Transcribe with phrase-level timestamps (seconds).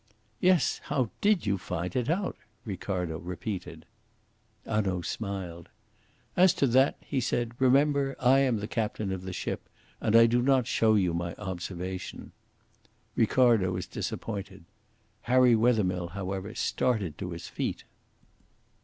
[0.39, 3.85] "Yes, how did you find it out?" Ricardo repeated.
[4.65, 5.69] Hanaud smiled.
[6.35, 9.69] "As to that," he said, "remember I am the captain of the ship,
[10.01, 12.31] and I do not show you my observation."
[13.15, 14.63] Ricardo was disappointed.
[15.29, 17.83] Harry Wethermill, however, started to his feet.